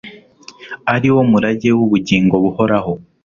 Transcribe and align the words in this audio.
ari 0.93 1.09
wo 1.13 1.21
murage 1.29 1.69
w’ubugingo 1.77 2.35
buhoraho 2.43 2.93